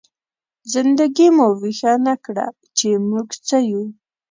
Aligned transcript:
زنده 0.73 1.05
ګي 1.15 1.27
مو 1.35 1.47
ويښه 1.61 1.93
نه 2.05 2.15
کړه، 2.25 2.47
چې 2.77 2.87
موږ 3.09 3.27
څه 3.47 3.57
يو؟! 3.69 3.83